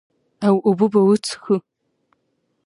او 0.47 0.55
اوبۀ 0.67 0.85
به 0.91 1.01
وڅښو 1.07 1.55
ـ 1.61 1.65